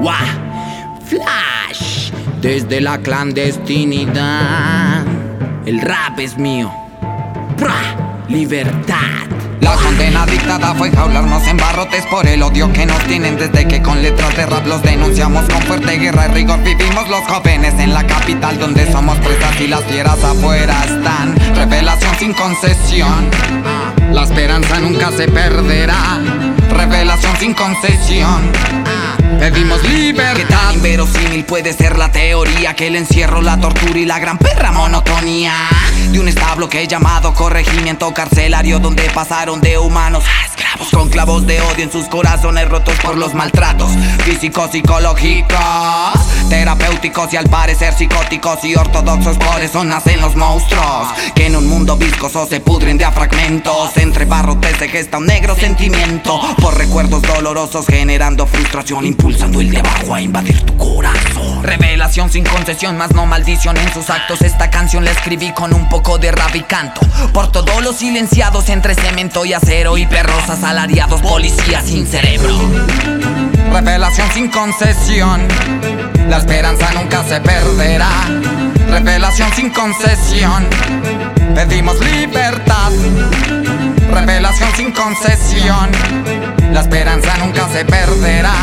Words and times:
¡Wah! 0.00 0.14
Flash, 1.04 2.10
desde 2.40 2.80
la 2.80 2.98
clandestinidad. 2.98 5.04
El 5.64 5.80
rap 5.80 6.18
es 6.18 6.36
mío. 6.36 6.72
¡Pra! 7.56 8.24
Libertad. 8.28 8.96
La 9.60 9.74
condena 9.76 10.26
dictada 10.26 10.74
fue 10.74 10.90
jaularnos 10.90 11.46
en 11.46 11.56
barrotes 11.56 12.04
por 12.06 12.26
el 12.26 12.42
odio 12.42 12.72
que 12.72 12.86
nos 12.86 12.98
tienen 13.04 13.36
desde 13.36 13.66
que 13.66 13.82
con 13.82 14.02
letras 14.02 14.36
de 14.36 14.46
rap 14.46 14.66
los 14.66 14.82
denunciamos 14.82 15.44
con 15.46 15.62
fuerte 15.62 15.98
guerra 15.98 16.26
y 16.26 16.32
rigor 16.32 16.62
vivimos 16.62 17.08
los 17.08 17.24
jóvenes 17.24 17.74
en 17.78 17.94
la 17.94 18.06
capital 18.06 18.58
donde 18.58 18.90
somos 18.92 19.16
presas 19.18 19.60
y 19.60 19.68
las 19.68 19.84
fieras 19.84 20.22
afuera 20.22 20.84
están. 20.84 21.34
Revelación 21.56 22.14
sin 22.18 22.32
concesión. 22.34 23.30
La 24.16 24.22
esperanza 24.22 24.80
nunca 24.80 25.10
se 25.12 25.28
perderá. 25.28 26.18
Revelación 26.70 27.36
sin 27.36 27.52
concesión. 27.52 28.50
Pedimos 29.38 29.82
libertad. 29.82 30.36
¿Qué 30.36 30.44
tan 30.46 30.74
inverosímil 30.76 31.44
puede 31.44 31.74
ser 31.74 31.98
la 31.98 32.10
teoría 32.10 32.74
que 32.74 32.86
el 32.86 32.96
encierro, 32.96 33.42
la 33.42 33.60
tortura 33.60 33.98
y 33.98 34.06
la 34.06 34.18
gran 34.18 34.38
perra 34.38 34.72
monotonía 34.72 35.52
de 36.10 36.18
un 36.18 36.28
establo 36.28 36.66
que 36.70 36.80
he 36.80 36.88
llamado 36.88 37.34
corregimiento 37.34 38.14
carcelario 38.14 38.78
donde 38.78 39.02
pasaron 39.10 39.60
de 39.60 39.76
humanos 39.76 40.24
a 40.24 40.46
esclavos 40.46 40.88
con 40.90 41.10
clavos 41.10 41.46
de 41.46 41.60
odio 41.60 41.84
en 41.84 41.92
sus 41.92 42.08
corazones 42.08 42.66
rotos 42.70 42.94
por 43.02 43.18
los 43.18 43.34
maltratos 43.34 43.90
físicos, 44.24 44.70
psicológicos, 44.70 45.58
terapéuticos 46.48 47.32
y 47.32 47.36
al 47.36 47.48
parecer 47.48 47.94
psicóticos 47.94 48.64
y 48.64 48.74
ortodoxos. 48.74 49.36
Por 49.38 49.60
eso 49.60 49.84
nacen 49.84 50.20
los 50.20 50.36
monstruos 50.36 51.08
que 51.34 51.46
en 51.46 51.56
un 51.56 51.66
mundo 51.66 51.96
viscoso 51.96 52.46
se 52.46 52.60
pudren 52.60 52.98
de 52.98 53.04
a 53.04 53.12
fragmentos. 53.12 53.96
Entre 53.96 54.24
barrotes 54.24 54.76
se 54.78 54.88
gesta 54.88 55.18
un 55.18 55.26
negro 55.26 55.54
sentimiento 55.54 56.40
por 56.60 56.76
recuerdos 56.76 57.22
dolorosos 57.22 57.86
generando 57.86 58.46
frustración, 58.46 59.06
impulsando 59.06 59.60
el 59.60 59.70
de 59.70 59.78
abajo 59.78 60.14
a 60.14 60.20
invadir 60.20 60.60
tu 60.62 60.76
corazón. 60.76 61.62
Revelación 61.62 62.30
sin 62.30 62.44
concesión, 62.44 62.96
más 62.96 63.12
no 63.12 63.26
maldición 63.26 63.76
en 63.76 63.92
sus 63.92 64.10
actos. 64.10 64.42
Esta 64.42 64.70
canción 64.70 65.04
la 65.04 65.10
escribí 65.10 65.52
con 65.52 65.74
un 65.74 65.88
poco 65.88 66.18
de 66.18 66.32
rap 66.32 66.54
y 66.54 66.62
canto 66.62 67.00
por 67.32 67.52
todos 67.52 67.82
los 67.82 67.96
silenciados 67.96 68.68
entre 68.68 68.94
cemento 68.94 69.44
y 69.44 69.52
acero 69.52 69.96
y 69.98 70.06
perros 70.06 70.48
asalariados, 70.48 71.20
policías 71.20 71.84
sin 71.84 72.06
cerebro. 72.06 73.35
Revelación 73.76 74.32
sin 74.32 74.48
concesión, 74.48 75.46
la 76.30 76.38
esperanza 76.38 76.90
nunca 76.94 77.22
se 77.24 77.38
perderá. 77.42 78.08
Revelación 78.88 79.52
sin 79.52 79.68
concesión, 79.68 80.66
pedimos 81.54 82.00
libertad. 82.00 82.90
Revelación 84.10 84.70
sin 84.76 84.92
concesión, 84.92 85.90
la 86.72 86.80
esperanza 86.80 87.36
nunca 87.36 87.68
se 87.68 87.84
perderá. 87.84 88.54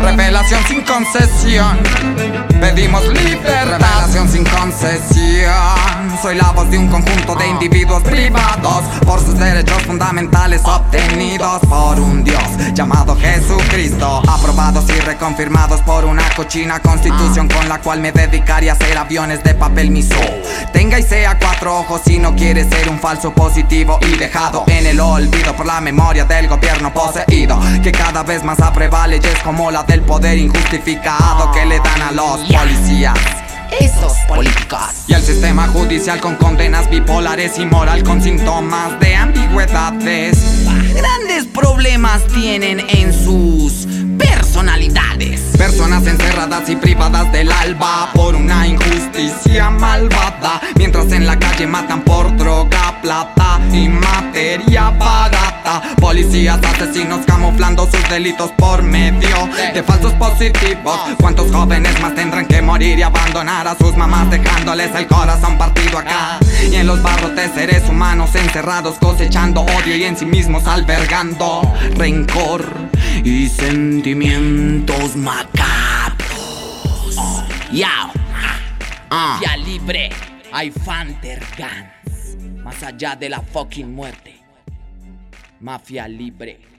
Revelación 0.00 0.62
sin 0.68 0.82
concesión, 0.82 1.80
pedimos 2.60 3.04
libertad. 3.08 3.64
Revelación 3.64 4.28
sin 4.28 4.44
concesión, 4.44 5.75
soy 6.22 6.36
la 6.36 6.52
voz 6.52 6.70
de 6.70 6.78
un 6.78 6.88
conjunto 6.88 7.34
de 7.34 7.46
individuos 7.48 8.02
privados 8.02 8.84
por 9.04 9.20
sus 9.20 9.38
derechos 9.38 9.82
fundamentales 9.82 10.60
obtenidos 10.64 11.60
por 11.68 11.98
un 11.98 12.22
Dios 12.22 12.42
llamado 12.74 13.16
Jesucristo, 13.16 14.22
aprobados 14.28 14.84
y 14.88 15.00
reconfirmados 15.00 15.80
por 15.82 16.04
una 16.04 16.22
cochina 16.34 16.80
constitución 16.80 17.48
con 17.48 17.68
la 17.68 17.80
cual 17.80 18.00
me 18.00 18.12
dedicaría 18.12 18.72
a 18.72 18.74
hacer 18.74 18.96
aviones 18.96 19.42
de 19.42 19.54
papel 19.54 19.90
miso. 19.90 20.16
Tenga 20.72 20.98
y 20.98 21.02
sea 21.02 21.38
cuatro 21.38 21.78
ojos 21.78 22.02
si 22.04 22.18
no 22.18 22.34
quiere 22.34 22.68
ser 22.68 22.88
un 22.88 22.98
falso 22.98 23.32
positivo 23.32 23.98
y 24.02 24.16
dejado 24.16 24.64
en 24.68 24.86
el 24.86 25.00
olvido 25.00 25.54
por 25.56 25.66
la 25.66 25.80
memoria 25.80 26.24
del 26.24 26.48
gobierno 26.48 26.92
poseído 26.92 27.58
que 27.82 27.92
cada 27.92 28.22
vez 28.22 28.44
más 28.44 28.60
aprueba 28.60 29.06
leyes 29.06 29.38
como 29.42 29.70
la 29.70 29.82
del 29.82 30.02
poder 30.02 30.38
injustificado 30.38 31.50
que 31.52 31.66
le 31.66 31.78
dan 31.78 32.02
a 32.02 32.12
los 32.12 32.40
policías. 32.52 33.45
Y 35.08 35.12
el 35.14 35.22
sistema 35.22 35.66
judicial 35.68 36.20
con 36.20 36.36
condenas 36.36 36.90
bipolares 36.90 37.58
y 37.58 37.64
moral 37.64 38.02
con 38.02 38.20
síntomas 38.20 38.98
de 39.00 39.14
ambigüedades. 39.14 40.64
Grandes 40.94 41.46
problemas 41.46 42.26
tienen 42.26 42.80
en 42.80 43.12
sus 43.12 43.86
personalidades. 44.18 45.40
Personas 45.56 46.06
encerradas 46.06 46.68
y 46.68 46.76
privadas 46.76 47.30
del 47.32 47.50
alba 47.50 48.10
por 48.14 48.34
una 48.34 48.66
injusticia 48.66 49.70
malvada. 49.70 50.60
Mientras 50.76 51.12
en 51.12 51.26
la 51.26 51.38
calle 51.38 51.66
matan 51.66 52.02
por 52.02 52.36
droga, 52.36 53.00
plata 53.00 53.60
y 53.72 53.88
materia 53.88 54.90
barata. 54.90 55.82
Policías 56.00 56.58
asesinos 56.62 57.20
camuflando 57.26 57.88
sus 57.90 58.08
delitos 58.08 58.50
por 58.52 58.82
medio 58.82 59.48
de 59.74 59.82
falsos 59.82 60.12
positivos. 60.14 60.98
¿Cuántos 61.20 61.50
jóvenes 61.52 62.00
más 62.00 62.14
tendrán 62.14 62.46
que 62.46 62.55
morir 62.76 62.98
y 62.98 63.02
abandonar 63.02 63.66
a 63.66 63.74
sus 63.74 63.96
mamás 63.96 64.30
dejándoles 64.30 64.94
el 64.94 65.06
corazón 65.06 65.56
partido 65.56 65.96
acá? 65.96 66.38
Y 66.70 66.74
en 66.74 66.86
los 66.86 67.02
barrotes 67.02 67.50
seres 67.52 67.88
humanos 67.88 68.34
encerrados 68.34 68.96
cosechando 68.98 69.62
odio 69.62 69.96
y 69.96 70.04
en 70.04 70.14
sí 70.14 70.26
mismos 70.26 70.66
albergando 70.66 71.62
rencor 71.96 72.70
y 73.24 73.48
sentimientos 73.48 75.16
macabros. 75.16 76.26
Yao. 77.72 78.10
Mafia 79.10 79.56
libre. 79.56 80.10
Hay 80.52 80.70
Fanter 80.70 81.42
Guns. 81.56 82.62
Más 82.62 82.82
allá 82.82 83.16
de 83.16 83.30
la 83.30 83.40
fucking 83.40 83.94
muerte. 83.94 84.38
Mafia 85.60 86.06
libre. 86.06 86.75